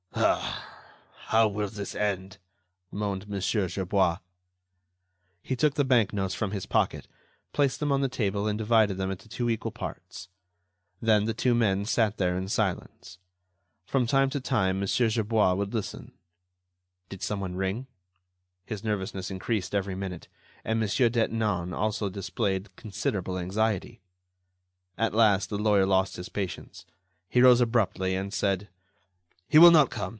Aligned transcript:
"Ah! 0.23 1.37
how 1.37 1.47
will 1.47 1.69
this 1.69 1.95
end?" 1.95 2.37
moaned 2.91 3.27
Mon. 3.27 3.39
Gerbois. 3.39 4.17
He 5.41 5.55
took 5.55 5.73
the 5.75 5.85
bank 5.85 6.11
notes 6.13 6.35
from 6.35 6.51
his 6.51 6.65
pocket, 6.67 7.07
placed 7.53 7.79
them 7.79 7.91
on 7.91 8.01
the 8.01 8.09
table 8.09 8.45
and 8.47 8.57
divided 8.57 8.97
them 8.97 9.09
into 9.09 9.29
two 9.29 9.49
equal 9.49 9.71
parts. 9.71 10.27
Then 11.01 11.25
the 11.25 11.33
two 11.33 11.55
men 11.55 11.85
sat 11.85 12.17
there 12.17 12.37
in 12.37 12.49
silence. 12.49 13.17
From 13.85 14.05
time 14.05 14.29
to 14.31 14.41
time, 14.41 14.79
Mon. 14.79 14.87
Gerbois 14.87 15.53
would 15.55 15.73
listen. 15.73 16.11
Did 17.09 17.23
someone 17.23 17.55
ring?... 17.55 17.87
His 18.65 18.83
nervousness 18.83 19.31
increased 19.31 19.73
every 19.73 19.95
minute, 19.95 20.27
and 20.65 20.79
Monsieur 20.79 21.09
Detinan 21.09 21.73
also 21.73 22.09
displayed 22.09 22.75
considerable 22.75 23.39
anxiety. 23.39 24.01
At 24.97 25.15
last, 25.15 25.49
the 25.49 25.57
lawyer 25.57 25.85
lost 25.85 26.17
his 26.17 26.29
patience. 26.29 26.85
He 27.29 27.41
rose 27.41 27.61
abruptly, 27.61 28.15
and 28.15 28.31
said: 28.33 28.67
"He 29.47 29.57
will 29.57 29.71
not 29.71 29.89
come.... 29.89 30.01